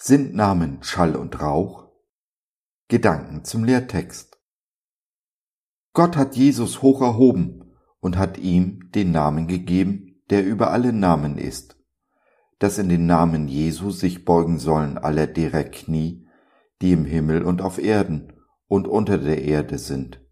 [0.00, 1.88] Sind Namen Schall und Rauch?
[2.86, 4.40] Gedanken zum Lehrtext.
[5.92, 11.36] Gott hat Jesus hoch erhoben und hat ihm den Namen gegeben, der über alle Namen
[11.36, 11.82] ist,
[12.60, 16.28] dass in den Namen Jesu sich beugen sollen alle derer Knie,
[16.80, 18.34] die im Himmel und auf Erden
[18.68, 20.24] und unter der Erde sind.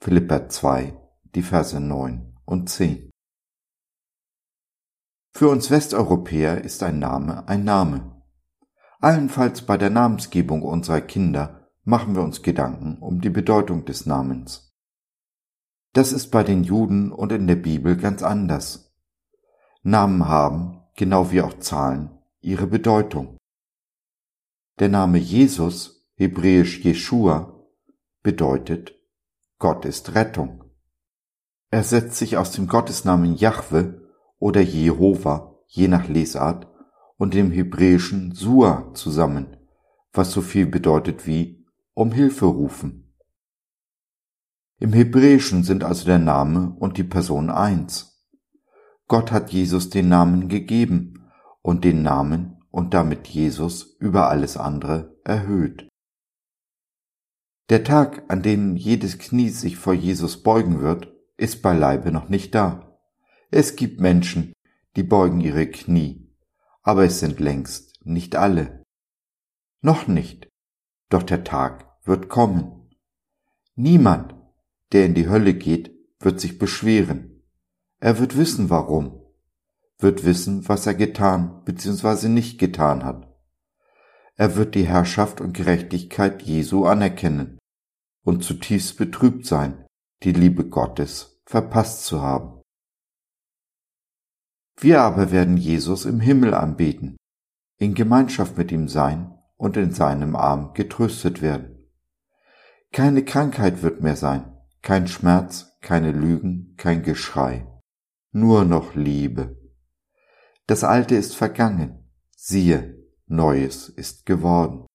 [0.00, 0.98] Philippa 2,
[1.34, 3.10] die Verse 9 und 10.
[5.34, 8.21] Für uns Westeuropäer ist ein Name ein Name.
[9.02, 14.72] Allenfalls bei der Namensgebung unserer Kinder machen wir uns Gedanken um die Bedeutung des Namens.
[15.92, 18.94] Das ist bei den Juden und in der Bibel ganz anders.
[19.82, 23.38] Namen haben, genau wie auch Zahlen, ihre Bedeutung.
[24.78, 27.60] Der Name Jesus, hebräisch Jeshua,
[28.22, 28.94] bedeutet
[29.58, 30.62] Gott ist Rettung.
[31.70, 36.71] Er setzt sich aus dem Gottesnamen Jahwe oder Jehova, je nach Lesart,
[37.22, 39.56] und dem hebräischen Sua zusammen,
[40.12, 41.64] was so viel bedeutet wie
[41.94, 43.14] um Hilfe rufen.
[44.80, 48.26] Im Hebräischen sind also der Name und die Person eins.
[49.06, 51.30] Gott hat Jesus den Namen gegeben
[51.62, 55.86] und den Namen und damit Jesus über alles andere erhöht.
[57.68, 62.52] Der Tag, an dem jedes Knie sich vor Jesus beugen wird, ist beileibe noch nicht
[62.52, 62.98] da.
[63.52, 64.52] Es gibt Menschen,
[64.96, 66.21] die beugen ihre Knie
[66.82, 68.84] aber es sind längst nicht alle.
[69.80, 70.48] Noch nicht,
[71.08, 72.90] doch der Tag wird kommen.
[73.74, 74.34] Niemand,
[74.92, 77.42] der in die Hölle geht, wird sich beschweren.
[77.98, 79.22] Er wird wissen, warum,
[79.98, 82.28] wird wissen, was er getan bzw.
[82.28, 83.28] nicht getan hat.
[84.34, 87.58] Er wird die Herrschaft und Gerechtigkeit Jesu anerkennen
[88.24, 89.86] und zutiefst betrübt sein,
[90.22, 92.61] die Liebe Gottes verpasst zu haben.
[94.82, 97.16] Wir aber werden Jesus im Himmel anbeten,
[97.78, 101.88] in Gemeinschaft mit ihm sein und in seinem Arm getröstet werden.
[102.90, 107.64] Keine Krankheit wird mehr sein, kein Schmerz, keine Lügen, kein Geschrei,
[108.32, 109.56] nur noch Liebe.
[110.66, 114.88] Das Alte ist vergangen, siehe, Neues ist geworden.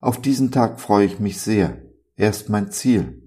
[0.00, 1.80] Auf diesen Tag freue ich mich sehr,
[2.16, 3.26] er ist mein Ziel,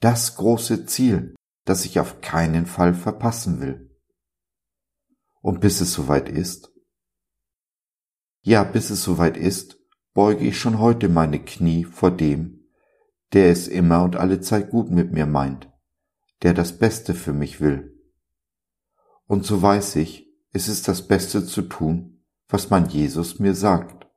[0.00, 1.34] das große Ziel,
[1.64, 3.85] das ich auf keinen Fall verpassen will.
[5.46, 6.72] Und bis es soweit ist?
[8.42, 9.78] Ja, bis es soweit ist,
[10.12, 12.66] beuge ich schon heute meine Knie vor dem,
[13.32, 15.70] der es immer und alle Zeit gut mit mir meint,
[16.42, 17.96] der das Beste für mich will.
[19.28, 24.08] Und so weiß ich, es ist das Beste zu tun, was mein Jesus mir sagt,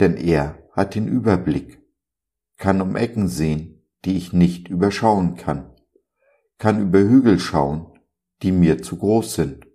[0.00, 1.82] denn er hat den Überblick,
[2.56, 5.74] kann um Ecken sehen, die ich nicht überschauen kann,
[6.56, 8.00] kann über Hügel schauen,
[8.40, 9.65] die mir zu groß sind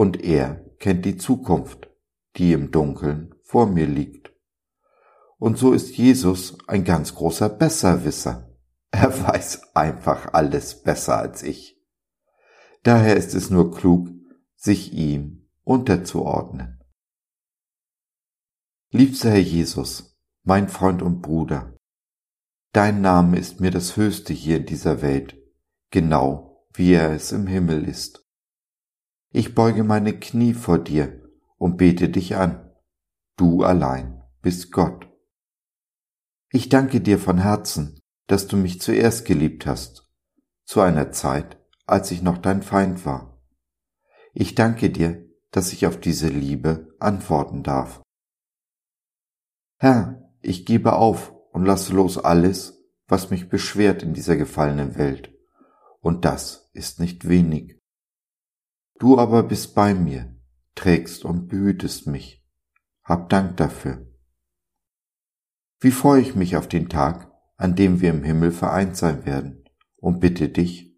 [0.00, 1.90] und er kennt die Zukunft,
[2.36, 4.32] die im Dunkeln vor mir liegt.
[5.36, 8.50] Und so ist Jesus ein ganz großer Besserwisser.
[8.92, 11.78] Er weiß einfach alles besser als ich.
[12.82, 14.08] Daher ist es nur klug,
[14.56, 16.80] sich ihm unterzuordnen.
[18.92, 21.76] Liebster Herr Jesus, mein Freund und Bruder,
[22.72, 25.36] dein Name ist mir das Höchste hier in dieser Welt,
[25.90, 28.29] genau wie er es im Himmel ist.
[29.32, 31.22] Ich beuge meine Knie vor dir
[31.56, 32.74] und bete dich an.
[33.36, 35.08] Du allein bist Gott.
[36.50, 40.10] Ich danke dir von Herzen, dass du mich zuerst geliebt hast,
[40.64, 43.40] zu einer Zeit, als ich noch dein Feind war.
[44.34, 48.02] Ich danke dir, dass ich auf diese Liebe antworten darf.
[49.78, 55.32] Herr, ich gebe auf und lasse los alles, was mich beschwert in dieser gefallenen Welt.
[56.00, 57.79] Und das ist nicht wenig.
[59.00, 60.38] Du aber bist bei mir,
[60.74, 62.46] trägst und behütest mich.
[63.02, 64.06] Hab Dank dafür.
[65.80, 69.64] Wie freue ich mich auf den Tag, an dem wir im Himmel vereint sein werden,
[69.96, 70.94] und bitte dich,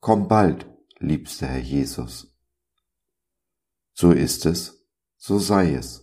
[0.00, 0.66] komm bald,
[0.98, 2.34] liebster Herr Jesus.
[3.92, 4.88] So ist es,
[5.18, 6.02] so sei es.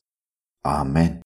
[0.61, 1.23] Amen.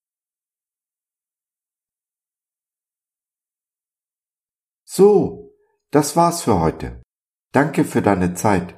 [4.84, 5.54] So,
[5.90, 7.02] das war's für heute.
[7.52, 8.77] Danke für deine Zeit.